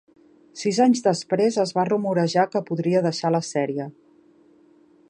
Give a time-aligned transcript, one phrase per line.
[0.61, 3.89] Sis anys després, es va rumorejar que podria deixar la sèrie.